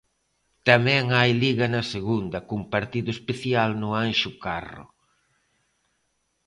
Tamén 0.69 1.03
hai 1.17 1.31
Liga 1.43 1.65
na 1.75 1.83
segunda, 1.93 2.39
con 2.49 2.61
partido 2.73 3.09
especial 3.17 3.69
no 3.81 3.89
Anxo 4.05 4.31
Carro. 4.45 4.85